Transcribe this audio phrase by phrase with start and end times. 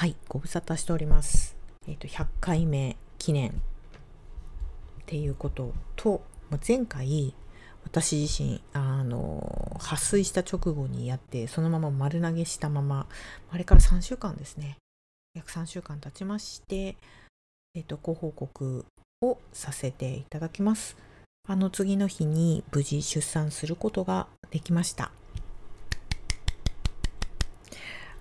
[0.00, 1.54] はい、ご無沙汰しております。
[1.86, 3.52] えっ、と、100回目記念っ
[5.04, 7.34] ていうことと、ま前回、
[7.84, 13.08] 私自身、あの、破水した直後にやって、そのまま丸投げしたまま、
[13.50, 14.78] あれから3週間ですね。
[15.34, 16.96] 約3週間経ちまして、
[17.74, 18.86] えっ、と、ご報告
[19.20, 20.96] をさせていただきます。
[21.46, 25.12] あの次の日に無事出産することができました。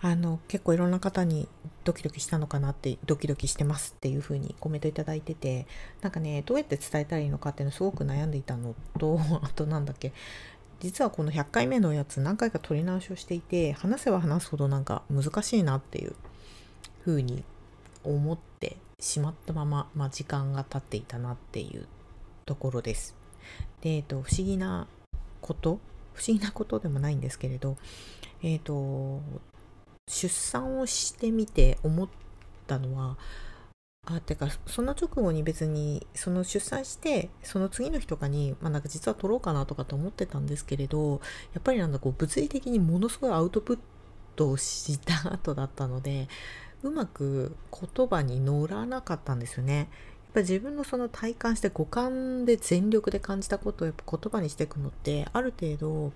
[0.02, 1.48] あの結構いろんな方に
[1.84, 5.68] ドキドキしたのかなってドキドキしてますっていう風にコメントいただいてて
[6.02, 10.14] なんかねどうやって伝えたらいいのかっていうのすごく悩んでいたのと あとなんだっけ
[10.80, 16.16] 実はこの100回目のやつ何回か撮り直しをしていて話せば話すほどなんか難しいなっていう
[17.04, 17.44] 風に
[18.06, 21.88] 思ってしまったまま、まあ、時間が経っていたなっていう
[22.46, 23.16] ところです。
[23.82, 24.88] で、えっと、不思議な
[25.42, 25.80] こと？
[26.14, 27.78] 不思議なことでもないんですけれど、
[28.44, 29.22] えっと、
[30.10, 32.10] 出産をしてみて思っ
[32.68, 33.18] たのは
[34.06, 41.22] あてかその直後に別にその出産してその次の日とかに、まあ、なんか実は取ろうかなとかと思ってたんですけれど
[41.54, 43.80] やっぱりなんだこう物理的にものすごいアウトプッ
[44.36, 46.28] トをした後だったので
[46.82, 49.78] うまく言葉に乗らなかったんですよね。
[49.78, 49.88] やっ
[50.34, 56.14] ぱ自分のその体感して五感で全力で感じたことをやっぱ言葉にしていくのってある程度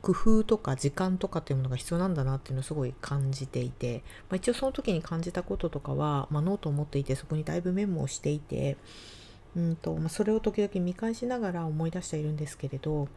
[0.00, 8.76] 工夫とか時間とかっていうものが必要なんだなっていうのをすごい感じていて、まあ、一応その時に感じたこととかは、まあ、ノートを持っていてそこにだいぶメモをしていて
[9.56, 13.08] うんと、まあ、それを時々見返しながら思い出しているんですけれど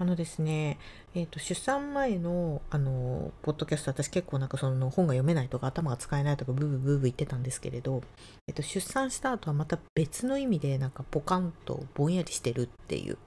[0.00, 0.78] あのですね、
[1.14, 8.02] えー、と出産前のあのポッドキャスト私結構なんかその本が読めないとか頭が使えないとかブーブーブーブー言ってたんですけれど、
[8.46, 13.18] えー、と出産した後はまた別の意味でなんかポカンとぼんやりしてるっていう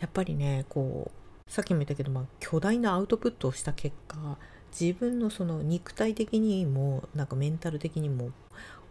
[0.00, 4.38] やっぱりねこうさっきも言ったけど、まあ、巨大なアウトプットをした結果
[4.78, 8.30] 自分のその肉体的にもなんかメンタル的にも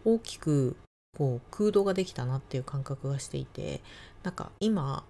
[0.04, 0.76] 大きく
[1.16, 3.80] こう空洞ができたなっていう感覚がしていて
[4.22, 5.04] なんか今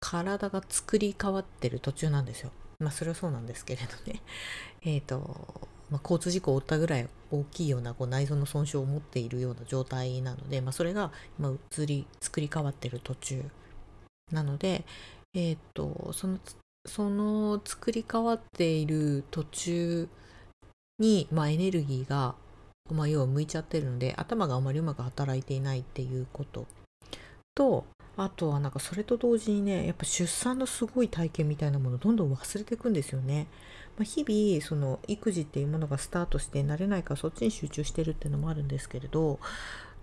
[0.00, 2.50] 体が作り変わってる途中なんですよ。
[2.78, 4.22] まあそれはそうなんですけれどね。
[4.82, 13.44] えっ、と、まあ、交通事故を負ったぐらい大きいようなこう内臓の損傷を持っているような状態なので、まあ、それが今移り作り変わってる途中
[14.30, 14.84] なので、
[15.34, 16.38] えっ、とその
[16.86, 20.08] その作り変わっている途中
[20.98, 22.34] に、まあ、エネルギーが、
[22.90, 26.66] まあ、要は向いちゃってるので頭があまりうまく働いていないっていうこと
[27.54, 27.84] と
[28.16, 33.46] あとはなんかそれと同時にねやっぱ出産のすごい体験みたいなものをどんどん忘れていくんですよね。
[33.96, 39.40] まあ、日々その育児っていうものがスタートして慣れないからそっちに集中してるっていうのもあるんですけれど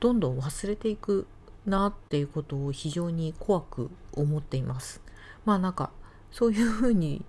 [0.02, 1.28] どんどん忘れていく
[1.66, 5.02] なっていうことを非常に怖く思っています。
[5.46, 5.92] まあなんか
[6.32, 7.24] そういうふうに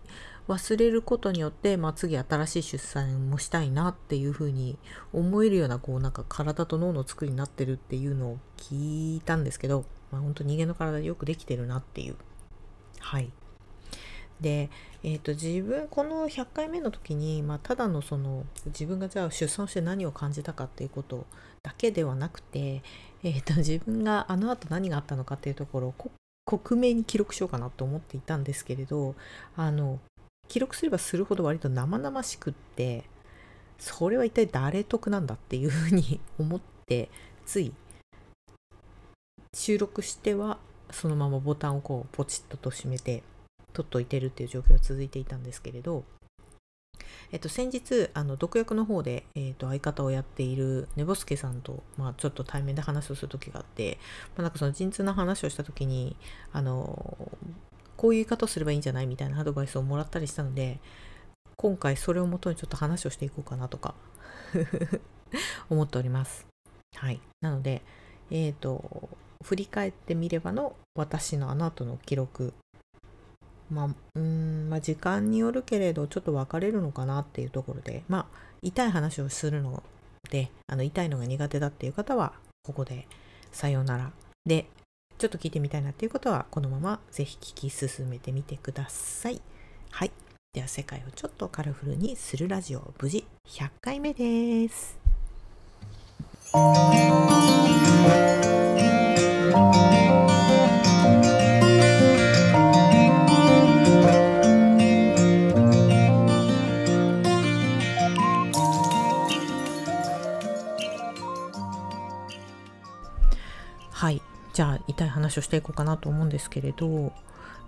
[0.49, 4.79] 忘れることによって、まあ、次新しい出産もしたいなっていうふうに
[5.13, 12.17] 思えるようなこうなんか体と脳の作りになってるっていうのを聞いたんですけど、まあ、本当人間の体でよくできてるなっていう。
[13.01, 13.31] はい。
[14.41, 14.71] で、
[15.03, 21.27] えー、と自分この100回目の時に、まあ、ただのその自分がじゃあ出産して何を感じたかっていうこと
[21.63, 22.83] だけではなくて、
[23.23, 25.95] えー、と自分があの後何があったのかっていうところを
[26.45, 29.15] 克明に記録しようかなと思っていたんですけれど
[29.57, 29.99] あの
[30.49, 33.05] 記録すればするほど割と生々しくって
[33.79, 37.11] それは一体誰得なんだっていうふうに 思って
[37.45, 37.73] つい
[39.55, 40.59] 収録しては
[40.91, 43.23] そのままボタンをこうポチッとと閉めて
[43.76, 46.04] 取っといてるっていう状況が続いていたんですけれど、
[47.31, 53.98] えっと、先日あの毒薬の方で、えっと、相方をやっている寝ぼすけさんと、まあ、ちょっと対面で話をする時があって、
[54.34, 56.16] まあ、なんかその陣痛の話をした時に
[56.54, 57.31] あの
[57.98, 60.81] こういう言い方をすればいいんじゃないみたいなアドバイスをもらったりしたので
[61.56, 63.94] 今回それをもとにちょっと話をしていこうかなとか
[65.69, 66.47] 思っております。
[66.94, 67.82] はい、なので、
[68.31, 69.08] えっ、ー、と
[69.43, 72.53] 振り返ってみればの私のあの後の記録
[73.71, 78.27] まあ、うんまあ、時間によるけれどちょっと分かれるのかなっていうところでまあ
[78.62, 79.82] 痛い話をするの
[80.31, 82.32] であの痛いのが苦手だっていう方は
[82.64, 83.06] ここで
[83.52, 84.11] さようなら。
[84.44, 84.67] で
[85.19, 89.41] ちょっと聞いてみたいなっていうことはこのままぜひ聞き進めてみてください。
[89.91, 90.11] はい。
[90.52, 94.99] では世界をちょっとカラフルにするラジオ無事100回目です。
[115.37, 117.12] 話をしていこうかなと思うんですけれど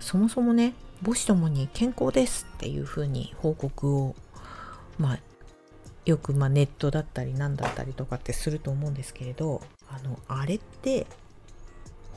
[0.00, 0.75] そもそもね
[1.05, 4.15] 母子ともに健康ですっていうふうに報告を
[4.99, 5.19] まあ
[6.06, 11.06] よくまあネットだったり何だったりとかってすると思うんですけれどあのあれって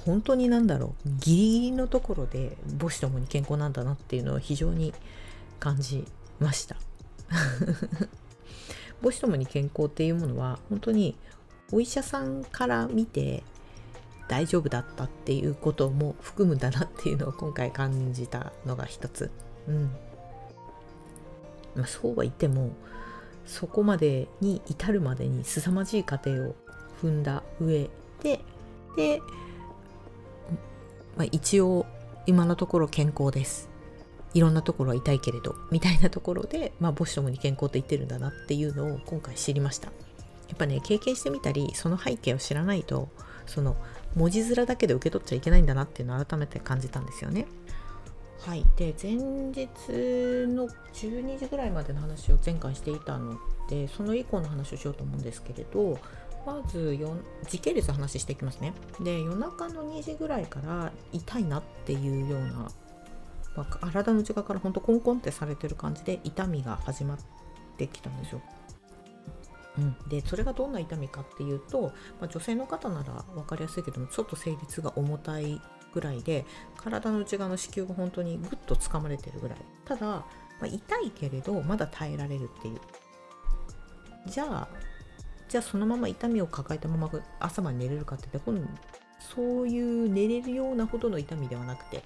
[0.05, 4.93] 本当になんだろうギリギリのところで母子ともに健康なんだなっていうのを非常に
[5.59, 6.05] 感じ
[6.39, 6.75] ました。
[9.03, 11.15] 母子ともに健康っていうものは本当に
[11.71, 13.43] お医者さんから見て
[14.31, 19.29] 大丈夫だったっていうことも含むんだなっていうのを今回感じたのが一つ。
[19.67, 19.91] うん。
[21.75, 22.71] まあ、そうは言っても
[23.45, 26.55] そこまでに至るまでに凄まじい過程を
[27.01, 27.89] 踏んだ上
[28.23, 28.39] で
[28.95, 29.21] で
[31.17, 31.85] まあ、一応
[32.25, 33.69] 今のところ健康です。
[34.33, 39.87] いろんなところは痛いけれどみたいなところで、まあ、母子ともに健康って言ってるんだなっていうのを今回知りました。
[39.87, 43.09] やっぱね経験してみたりその背景を知らないと
[43.45, 43.75] その
[44.15, 47.45] 文字面だけで受け取っちゃいけないんだなっていうのを改めて感じたんですよね
[48.41, 49.67] はいで前日
[50.47, 53.37] の12時ぐらいまでの話を前回していたの
[53.69, 55.99] でその以降の話をしようと思うんですけれど
[56.45, 56.97] まず
[57.47, 58.73] 時系列話していきますね。
[58.99, 62.71] で夜中の2時ぐらいから痛いなっていうような、ま
[63.57, 67.17] あ、体の内側からほんとコンコンってされてる感じで痛みが始まっ
[67.77, 68.41] てきたんですよ。
[69.81, 75.59] うん、でそれがどんな痛みかっていうと、まあ、女性の方なら分かりやすいけどもちょっと生理痛が重たい
[75.93, 76.45] ぐらいで
[76.77, 79.57] 体の内側の子宮が本当にぐっとつかまれてるぐらい。
[79.85, 80.25] ただ、ま
[80.63, 82.79] あ、痛いけれどまだ耐えられるっていう。
[84.27, 84.67] じゃあ
[85.49, 88.51] じゃあそのまま痛みを抱えたまま朝まで寝れるかって言って
[89.19, 92.03] そういう寝れるようなほどの痛みではなくて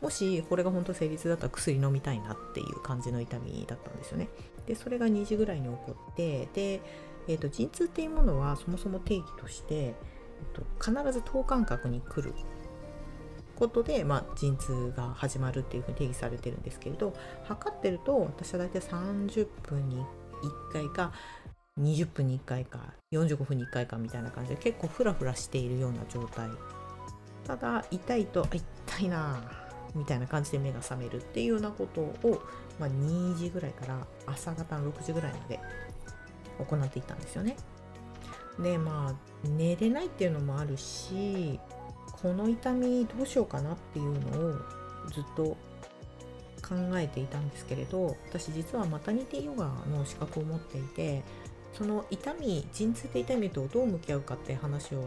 [0.00, 4.28] もしこれが本当成立だったら薬飲みたいなっていう感じの痛みだったんですよね。
[4.66, 6.80] でそれが2時ぐらいに起こってで、
[7.28, 10.62] えーと、陣痛っていうものはそもそも定義として、えーと、
[11.02, 12.34] 必ず等間隔に来る
[13.56, 17.12] ことで、まあ、陣痛が始まるっていうふうに定義されてるんですけれど
[17.44, 20.04] 測ってると私は大体30分に1
[20.72, 21.12] 回か
[21.78, 26.48] 20分に1回か45分に1回かみたいな感じで結構フラフラしているような状態
[27.46, 29.59] ただ痛いと痛いな
[29.94, 32.42] みたいな感じで目が覚めるっていうようなことを、
[32.78, 35.60] まあ、2時ぐらいから朝方の6時ぐらいまで
[36.58, 37.56] 行っていたんですよね。
[38.58, 41.58] でまあ寝れないっていうのもあるし
[42.20, 44.52] この痛みどうしようかなっていうのを
[45.10, 45.56] ずっと
[46.62, 51.22] 考えていたんですけれど私実はマタニティヨガの資格を持っていて
[51.72, 55.04] その痛み陣痛で痛みとどう向き合うかって話を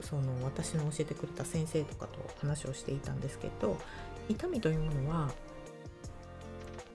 [0.00, 3.78] その私の教えてくれた先生とかと話をしていたんですけど
[4.28, 5.30] 痛みというものは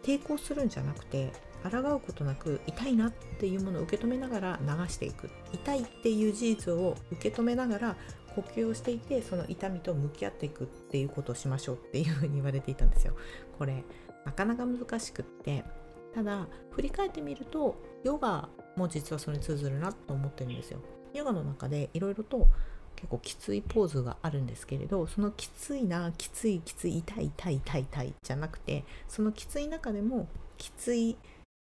[0.04, 1.32] 抵抗するんじゃなくて
[1.64, 7.96] 抗うことなく痛いなっていうものを受け止めながら流していく痛いっていう事実を受け止めながら
[8.36, 13.14] 呼吸をしていてその痛みと向き合っていくっていうことをしましょうっていうふうに言われていたんですよ。
[13.58, 13.84] これ
[14.26, 15.64] なかなか難しくって
[16.14, 20.80] ただ振り返ってみるとヨガも実はそれに通ずるなと思ってるんですよ。
[21.14, 22.48] ヨガの中でいろいろと
[22.96, 30.28] 結構きついポーズがあるんですけれどそのきついなきついきつい痛い痛い痛い痛いじゃなくてそのきつい中でも
[30.58, 31.18] きつい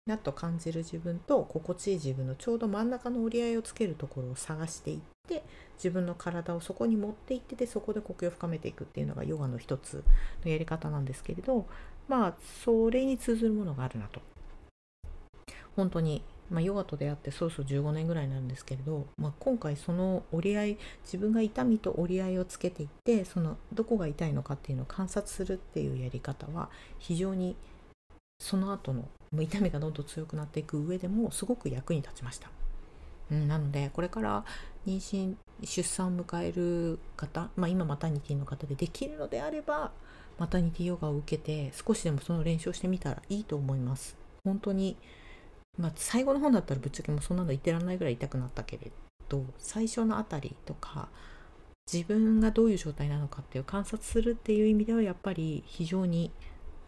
[0.07, 5.45] なと感じる自分と心地いい自分のちょうど真ん中の折り合いをつけるところを探していって
[5.77, 10.03] 自分の体をそこに持っていってでそこで呼吸を深めていくっていうのがヨガの一つ
[10.45, 11.67] のやり方なんですけれど
[12.09, 12.35] まあ
[12.65, 14.21] それに通ずるものがあるなと。
[15.77, 27.57] 本当にまあ、ヨガと出会ってそろそろ15年ぐらいなんですけれど、まあ、今回その折り合い自分が痛みと折り合いをつけていってそのどこが痛いのかっていうのを観察するっていうやり方は非常に
[28.41, 32.51] その後の痛みがどんどん強くなっていく上でもすごく役に立ちました。
[33.31, 34.45] うん、なのでこれから
[34.87, 39.93] 妊娠出産を迎える方、まあ、今マタニティの方でできるのであれば
[40.39, 44.17] マタニティヨガを受けて少しでもその練習をしてみたらいいと思います。
[44.43, 44.97] 本当に
[45.79, 48.91] まあ、最後の方だったらぶっちゃけもうそんなの言ってらんないぐらい痛くなったけれ
[49.29, 51.09] ど最初のあたりとか
[51.91, 56.31] 自分がどういう状態なのかっていう観察するっていう意味ではやっぱり非常に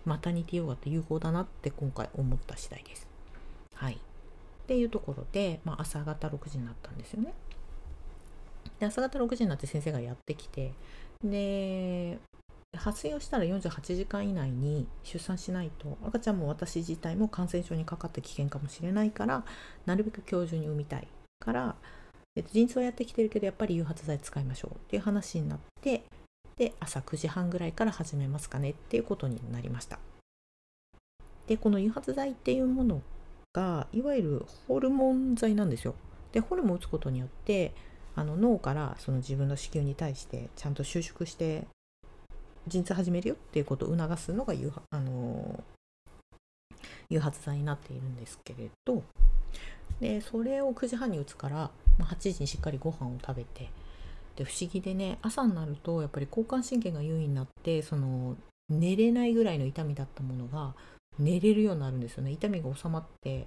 [0.05, 3.09] マタニティヨガって有効だなって今回思った次第です。
[3.75, 3.95] はい。
[3.95, 3.99] っ
[4.67, 7.33] ていうところで、まあ、朝方6時になったんですよね。
[8.79, 10.73] で朝方6時になって先生がやってきて
[11.23, 12.19] で
[12.79, 19.45] 発生をしたら48時間以内に出産しないと赤ちゃんも私自体も感染症にかかって危険かもしれないから
[19.85, 21.07] なるべく今日中に産みたい
[21.39, 21.75] から、
[22.35, 24.77] えっと、陣痛はやってきてるけどやっぱり誘発剤使いましょう。
[24.77, 26.05] っていう話になって
[26.57, 28.71] で朝9時半ぐらいから始めますかね。
[28.71, 29.99] っていうことになりました。
[31.47, 33.03] でこの誘発剤っていうもの
[33.53, 35.95] がいわゆるホルモン剤なんですよ。
[36.33, 37.75] でホルモンを打つことによって
[38.15, 41.67] あの脳からその自分の子宮に対してちゃんと収縮して
[42.67, 44.55] 陣痛始めるよっていうことを促すのが
[44.91, 45.65] あの
[47.09, 49.03] 誘発剤になっているんですけれど
[50.01, 53.71] でそれを9時半に打つから、ま、8時にしっかりご飯を食べて
[54.37, 58.37] で不思議でね朝になるとやっぱり交感神経が優位になってその
[58.69, 60.75] 寝れないぐらいの痛みだったものが
[61.19, 62.31] 寝れるようになるんですよね。
[62.31, 63.47] 痛みが収まって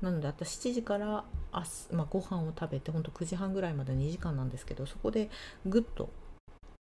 [0.00, 5.28] なので私7時から明日、まあ、ご飯を食べてほんと9時半ぐらいまで2時間なんですけどそこで
[5.66, 6.08] ぐっと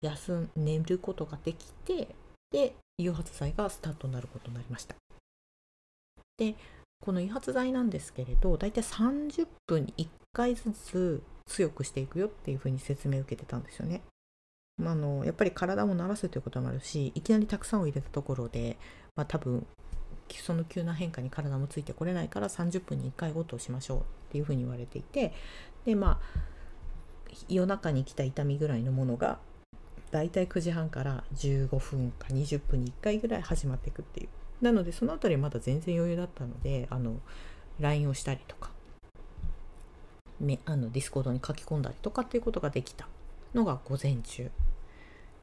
[0.01, 2.07] 休ん寝ることができて
[2.51, 4.95] で誘発剤がスタートになることになりました
[6.37, 6.55] で
[6.99, 14.01] この誘発剤なんですけれど大体30分に1回ずつ強くしていくよっていうふうに説明を受けてたんですよね。
[14.77, 18.77] まあ、のやっぱり体を慣らすということもあるしいきなりたくさんを入れたところで、
[19.15, 19.65] まあ、多分
[20.35, 25.33] その急な変化に体もついてこれないから30分に1回ごとしましょうっていうふうに言われていて
[25.85, 26.39] でまあ
[27.49, 29.39] 夜中に来た痛みぐらいのものが
[30.17, 34.29] だいたい9時半から15分か20分に1回ぐらい始まっていくっていう。
[34.63, 37.19] なのでその辺りまだ全然余裕だったのであの
[37.79, 38.71] LINE をしたりとか
[40.39, 43.07] めあのディスコードに書き込んだりとかっていうことができた
[43.53, 44.49] のが午前中。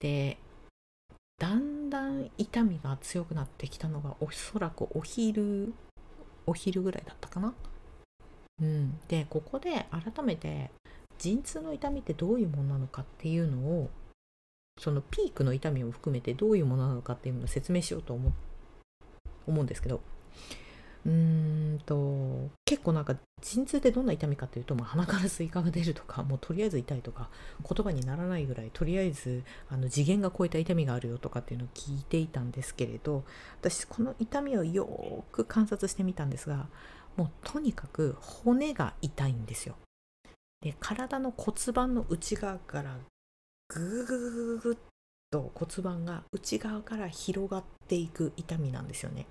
[0.01, 0.39] で
[1.39, 5.73] だんだん痛みが強くなってきたのがおそらくお昼
[6.47, 7.55] お昼ぐらいだったかな。
[8.61, 8.99] うん。
[9.07, 10.73] でここで改めて
[11.19, 13.91] 陣痛の痛みってどういうものなのかっていうのを
[14.79, 18.33] そのピークの痛みも含めてどういうものなのかっていうのを説明しようと思
[19.47, 20.01] 思うんですけど
[21.07, 21.13] うー
[21.75, 27.29] んと結構なんか陣痛ってどんな痛みかというと、まあ、鼻からスイカが出るとかもうとりあえず痛いとか
[27.63, 33.25] 言葉にならないぐらいとりあえずあの次元が超えた痛みがあるよとかっていうのを聞いていたんですけれど
[33.61, 36.69] 私この痛みをよく観察してみたんですが
[37.17, 39.77] もうとにかく骨が痛いんですよ。
[40.63, 42.97] で体の骨盤の内側から
[43.69, 44.77] グーグーグーグッ
[45.31, 49.27] と骨盤が内側から広がっていく痛みなんですよね。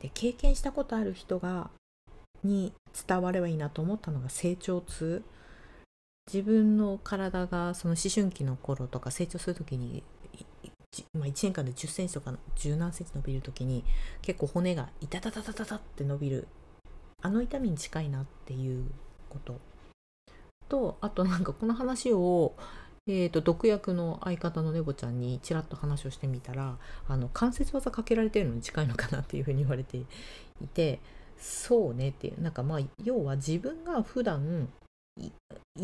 [0.00, 1.70] で経験したことある人が
[2.42, 2.72] に
[3.06, 5.22] 伝わればいいなと思ったのが成長痛。
[6.26, 10.02] 自分の体がその思春期の頃とか成長する時に、
[11.12, 13.84] まあ、1年間で1 0センチとか十何センチ伸びる時に
[14.22, 16.48] 結構骨がイタタタタタタって伸びる。
[17.20, 18.90] あの痛みに近いなっていう
[19.28, 19.60] こと。
[20.74, 22.52] とあとなんかこの話を
[23.06, 30.06] えーと、毒薬の相方のネボちゃんにちらっと話をしてみたらあの関節技かけられてるのに近いのかなっていうふうに言われてい
[30.66, 31.00] て
[31.36, 34.70] そうねっていうなんかまあ要は自分が普段
[35.20, 35.26] い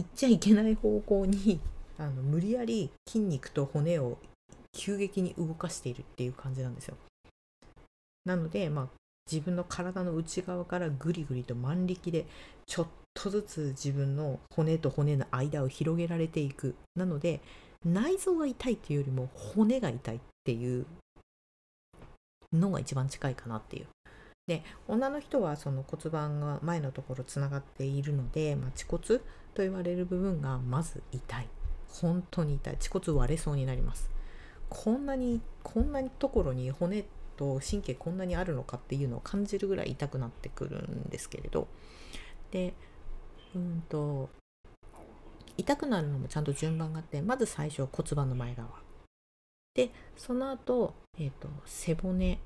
[0.00, 1.60] っちゃいけない方向に
[1.98, 4.16] あの無理やり筋肉と骨を
[4.72, 6.96] 急激に動かしているっていう感じなんですよ。
[8.24, 8.88] なので、まあ、
[9.30, 12.26] 自分の体の内側からぐりぐりと万力で
[12.66, 16.74] ちょっとずつ自分の骨と骨の間を広げられていく。
[16.96, 17.40] なので
[17.84, 20.86] 内臓が痛いっていうよりも骨が痛いっていう
[22.52, 23.86] のが一番近いかなっていう。
[24.46, 29.18] で女の人はその骨盤が前のところつながっているので、まあ、恥骨
[29.54, 31.48] と言われる部分がまず痛い。
[31.88, 32.76] 本当に痛い。
[32.76, 34.10] 恥骨割れそうになります。
[34.68, 37.04] こんなにこんなところに骨
[37.40, 41.66] と神経こんなにあるのかっていうのを感じるぐらい痛くなってくるんですけれど。
[42.50, 42.74] で
[43.54, 44.28] うんと
[45.56, 48.68] 痛くなるのもちゃんと順番があってまず最初骨盤の前側。
[49.74, 52.38] でその後、えーと、背骨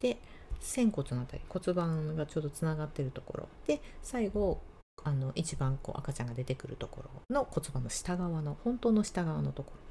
[0.00, 0.18] で
[0.60, 3.48] 仙骨のあたり骨盤がちょうどつながってるところ。
[3.66, 4.60] で最後
[5.04, 9.86] あの一番こう赤ちゃんが出てくるところの骨盤の下側の本当の下側のところ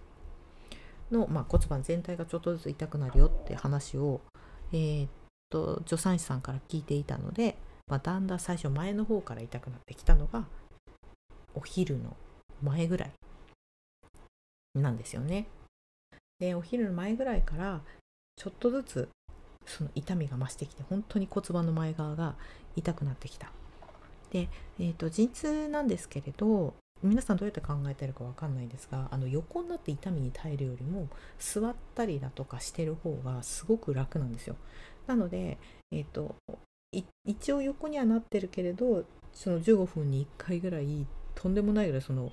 [1.12, 4.22] の、まあ、骨盤全体がちょっとずつ痛くなるよって話を、
[4.74, 5.10] えー、っ
[5.50, 7.58] と助産師さんから聞いていたので
[7.88, 10.46] まあ、だんだん最初前の方から痛くなってきたのが
[11.54, 12.16] お昼の
[12.64, 13.12] 前ぐらい
[14.76, 15.48] なんですよね。
[16.40, 17.82] でお昼の前ぐらいから
[18.36, 19.10] ちょっとずつ
[19.66, 22.36] その痛みが増してきて本当に骨盤の前側が
[22.76, 23.52] 痛くなってきた。
[24.32, 26.74] で、えーと、陣痛なんですけれど
[27.06, 31.08] 皆さんどうやって考えてるか分かんないですがあの横になって痛みに耐えるよりも
[31.40, 34.56] 座ったりだとかしてる方がすごく楽なんですよ。
[35.08, 35.58] なので、
[35.92, 36.36] えーと
[37.26, 42.32] 一応横にはなってるけれどその15分に1回ぐらいとんでもないぐらいその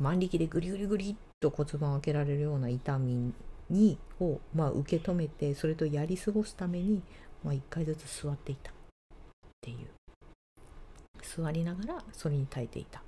[0.00, 3.32] 万力でグリグリグリっと骨盤を開けられるような痛み
[3.68, 7.02] にを、まあ、受け止めてそれとやり過ごすために、
[7.44, 8.74] まあ、1回ずつ座っていたっ
[9.60, 9.78] ていう
[11.22, 13.02] 座りながらそれに耐えていた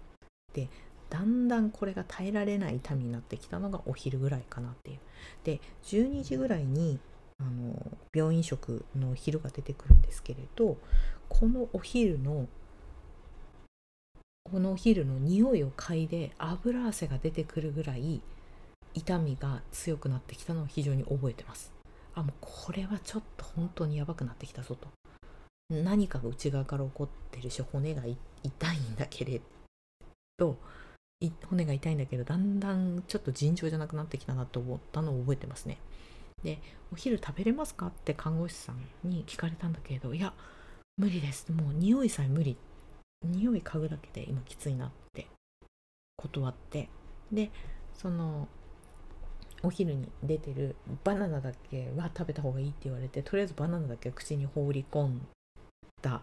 [0.54, 0.68] で
[1.12, 4.98] だんだんこれが耐えられない痛みになってきたのがお昼ぐらいかなっていう。
[5.44, 6.98] で12時ぐらいに
[7.38, 7.76] あの
[8.14, 10.78] 病院食のお昼が出てくるんですけれど
[11.28, 12.48] このお昼の
[14.44, 18.22] このお昼の匂いを嗅いで油汗が出てくるぐらい
[18.94, 21.72] 痛みが強くなってきたのを非常に覚えてます。
[22.14, 24.88] あもうこれはちょっと本当にやばくなってきたぞと。
[25.68, 29.40] 何かが内側から起こってるし骨が痛いんだけれ
[30.38, 30.56] ど
[31.48, 35.78] 骨が痛いんだけどだんだんちょっと尋常じゃなくなってきたなと思ったのを覚えてますね。
[36.42, 36.58] で
[36.92, 40.34] 「お昼食べれますか?」って看護師さんに聞かれたんだけど「いや
[40.96, 42.56] 無理ですもう匂いさえ無理
[43.22, 45.28] 匂い嗅ぐだけで今きついな」って
[46.16, 46.88] 断って
[47.30, 47.50] で
[47.94, 48.48] その
[49.62, 50.74] お昼に出てる
[51.04, 55.26] バナナだけは食べた方がいいって言われてとりあえずバナナだけ口に放り込ん
[56.00, 56.22] だ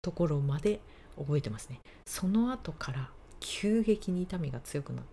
[0.00, 0.80] ところまで
[1.16, 5.04] 覚えてますねその後から急激に痛みが強くなっ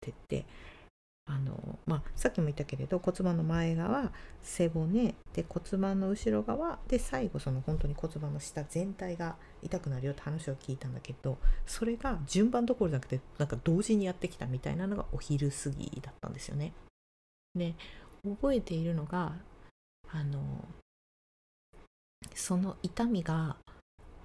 [0.00, 0.46] てって
[1.26, 4.12] あのまあ、さっきも言ったけれど骨盤の前側
[4.42, 16.74] 背骨で骨盤の後ろ側で最後その本当に骨盤の下全体が痛くなるよって話を聞いたんだけどそれが順番どころじゃなくてなんか同時にやってきたみたいなのがお昼過ぎだったんですよね。
[17.54, 17.74] で
[18.22, 19.32] 覚えているのが
[20.12, 20.42] あの
[22.34, 23.56] その痛みが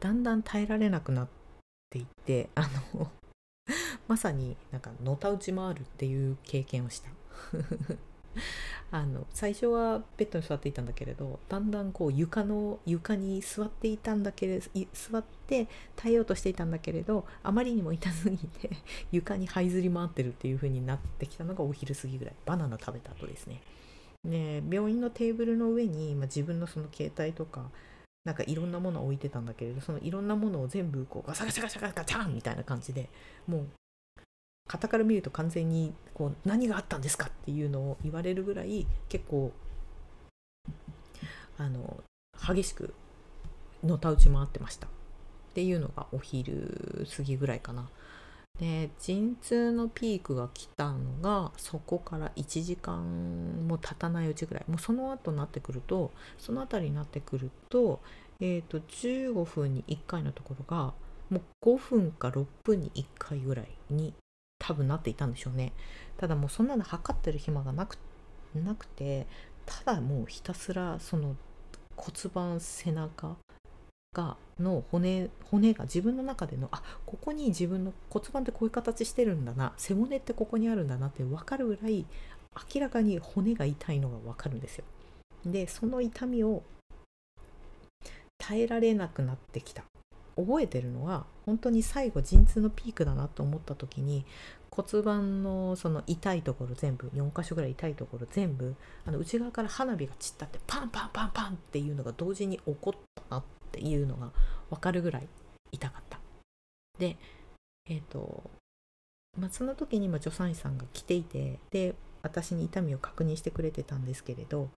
[0.01, 1.27] だんだん耐えられなくなっ
[1.89, 3.09] ていってあの
[4.09, 7.09] まさになんかのたうち回るっていう経験をした
[8.91, 18.71] あの最初はベッドに座っていたんだけれどだんだんこう床の床に座っていたんだけれど座って耐えようとしていたんだけれどあまりにも痛すぎて
[19.11, 23.61] 床に這いずり回ってるっていう風になってきたのがお昼過ぎぐらいバナナ食べた後ですね。
[24.23, 27.69] ね病院のテーブルの上に、まあ、自分のその携帯とか
[28.25, 33.09] なんかいろんなものを置いてたんだけれどそのいろんなものを全部こうガサガサガサガサガチャンみたいな感じで
[33.47, 33.67] もう
[34.69, 39.51] 傍から見ると完全にこう何があったんですかっていうのを言われるぐらい結構
[41.57, 42.01] あの
[42.47, 42.93] 激しく
[43.83, 44.89] のたうち回ってましたっ
[45.53, 47.89] ていうのがお昼過ぎぐらいかな。
[48.59, 58.01] で陣痛のピークが来たのがそこから1時間も経たないうちぐらいもうその後になってくるとその辺りになってくると,、
[58.41, 60.93] えーと、15分に1回のところが
[61.29, 64.13] もう5分か6分に1回ぐらいに
[64.69, 65.73] 多分なっていたんでしょうね
[66.17, 67.97] ただもうそんなの測ってる暇がなく
[68.53, 69.25] なくて
[69.65, 71.35] ただもうひたすらその
[71.95, 73.35] 骨盤背中
[74.13, 82.05] がの骨骨が自分の中でのあここに自分の骨盤ってこういう形してるんだな背骨ってここにあるんだなって分かるぐらい
[82.73, 84.83] 明らかに骨が痛いのが分かるんですよ。
[85.45, 86.61] でその痛みを
[88.37, 89.83] 耐えられなくなってきた
[90.35, 94.25] 覚えてるのは本当に最後陣痛のピークだなと思った時に
[94.81, 104.31] 骨盤のその痛いところ全部4箇所ぐらい痛いところ全部あの内側から花火が散ったってパンパンパンパンっていうのが同時に起こったなっていうのが
[104.69, 105.27] 分かるぐらい
[105.71, 106.19] 痛かった。
[106.97, 107.17] で
[107.89, 108.49] えっ、ー、と
[109.37, 114.69] まあ、その時に助産師さんが来ていてで私に痛みを確認してくれてたんですけれど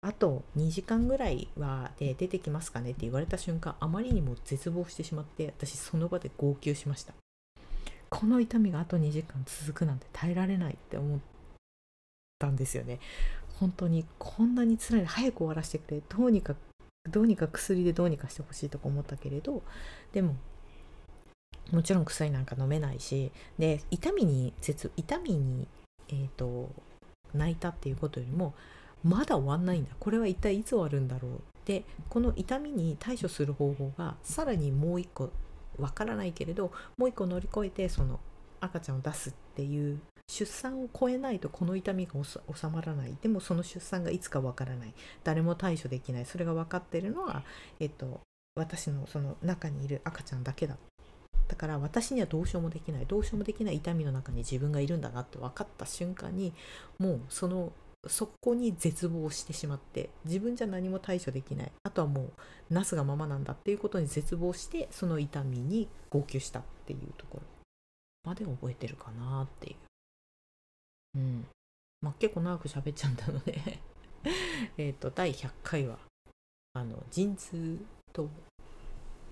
[0.00, 7.14] あと2時間ぐらいはで出てきますかねって言われた瞬間あまりにも絶望してしまって私その場で号泣しました
[8.10, 11.18] この痛みがあと2時間続くなんて耐えられないって思っ
[12.38, 12.98] たんですよね。
[13.60, 16.02] 本当にこんなに辛い早く終わらせてくれ。
[16.08, 16.54] どうにか
[17.10, 19.62] どうにか薬でどうにかしてほしいとか思ったけれど
[20.12, 20.36] でも
[21.72, 24.52] もちろん薬なんか飲めないしで痛みに
[24.96, 25.66] 痛みに
[26.08, 26.70] えっ、ー、と
[27.34, 28.54] 泣いたっていうことよりも
[29.04, 29.90] まだ終わんないんだ。
[30.00, 31.32] これは一体いつ終わるんだろう。
[31.64, 35.30] でこの痛みに対処する方法がさらにもう一個
[35.78, 38.20] わからないけれどもう一個乗り越えてその
[38.60, 43.16] 赤ちゃんを出すっていう出産を超えないとこの痛みが収まらない。
[43.22, 44.92] でもその出産がいつかわからない。
[45.24, 46.26] 誰も対処できない。
[46.26, 47.42] それが分かってるのは、
[47.80, 48.20] えっと、
[48.54, 50.76] 私のその中にいる赤ちゃんだけだ。
[51.48, 53.06] だから私にはどうしようもできない。
[53.06, 56.52] どうしようもできない痛みの中に自分がいるんだなって分かった瞬間に
[56.98, 57.72] もうその
[58.06, 61.72] そこに絶望してしまって自分じゃ何も対処できない。
[61.82, 62.30] あとはも
[62.70, 67.42] うなすがままなんだっていうことに絶望してその痛みに号泣したっていうところ。
[68.24, 69.76] まで覚えてるかなってい
[71.16, 71.18] う。
[71.18, 71.46] うん。
[72.00, 73.80] まあ結構長く喋っちゃったので。
[74.76, 75.98] えっと第100回は
[76.74, 77.78] あの陣痛
[78.12, 78.28] と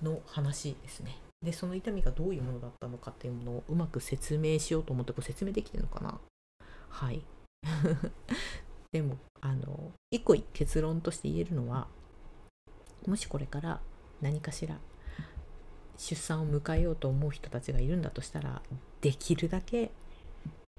[0.02, 1.18] の話ですね。
[1.42, 6.18] でその痛みがどういうものだったのかっていうものをうまく説明しようと思ってこ説明できてるのかな？
[6.88, 7.22] はい。
[8.92, 11.88] でもあの一個結論として言えるのは
[13.06, 13.80] もしこれから
[14.20, 14.78] 何かしら
[15.96, 18.62] 出産を迎えようと思う人たちがいるんだとしたら
[19.00, 19.90] できるだけ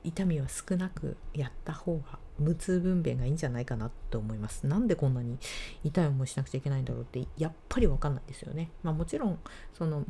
[0.04, 4.67] 痛みは少なくやった方が無痛分娩がいいんじゃないかなと思います。
[4.67, 5.38] なんでこんなに
[5.84, 8.69] 痛い思いしなくちゃいけないんだろうってやっぱり分かんないですよね。
[8.84, 9.39] まあ、もちろん
[9.73, 10.06] その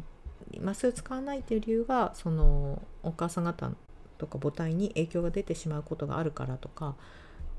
[0.62, 3.72] 麻酔を使わないっていう理由がそのお母さん方
[4.18, 6.96] とか母体に影響が出てしまうことがあるからとか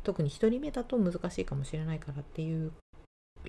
[0.03, 2.73] 特に1人目だと難しいかもしれないからっていう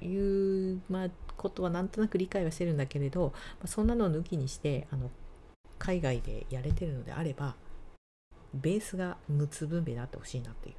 [0.02, 5.10] いう、まあ、ことはなんとなく理解はしてるんだけれど、まあ、そんなのを抜きにしてあの
[5.78, 7.56] 海外でやれてるのであれば
[8.54, 10.76] ベースが無痛分娩であってほしいなっていう。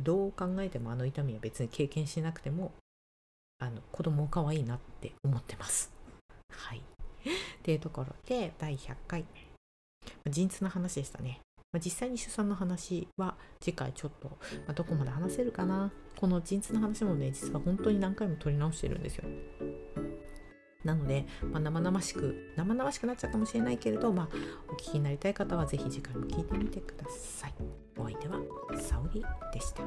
[0.00, 2.72] どう考えてもあの痛みは別に経験しなくても
[3.58, 5.92] あの子供可愛いなって思ってます。
[6.50, 6.78] はい。
[7.20, 9.24] っていうところで第100回。
[10.28, 11.40] 陣痛の話でしたね。
[11.72, 14.36] まあ、実際に出産の話は次回ちょっと、ま
[14.68, 15.92] あ、どこまで話せるかな。
[16.16, 19.24] この陣痛の話もね実は本当に何回も撮り直してるんですよ。
[20.84, 24.28] なので、まあ、生々しく生々しくなっちゃうかもしれないけれど、まあ、
[24.68, 27.54] お聞きになりたい方は是非次回も聞いてみてください。
[27.98, 28.40] お相手は
[28.78, 29.82] 沙織でした。